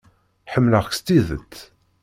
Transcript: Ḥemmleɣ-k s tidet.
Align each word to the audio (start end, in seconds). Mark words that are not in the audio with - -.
Ḥemmleɣ-k 0.53 0.93
s 0.97 0.99
tidet. 1.05 1.55